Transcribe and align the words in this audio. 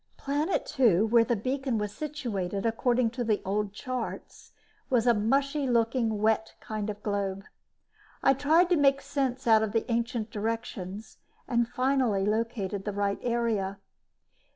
Planet 0.17 0.65
two, 0.65 1.05
where 1.05 1.23
the 1.23 1.35
beacon 1.35 1.77
was 1.77 1.93
situated 1.93 2.65
according 2.65 3.11
to 3.11 3.23
the 3.23 3.39
old 3.45 3.71
charts, 3.71 4.51
was 4.89 5.05
a 5.05 5.13
mushy 5.13 5.67
looking, 5.67 6.19
wet 6.23 6.55
kind 6.59 6.89
of 6.89 7.03
globe. 7.03 7.45
I 8.23 8.33
tried 8.33 8.69
to 8.69 8.77
make 8.77 8.99
sense 9.01 9.45
out 9.45 9.61
of 9.61 9.73
the 9.73 9.85
ancient 9.91 10.31
directions 10.31 11.17
and 11.47 11.67
finally 11.69 12.25
located 12.25 12.83
the 12.83 12.93
right 12.93 13.19
area. 13.21 13.77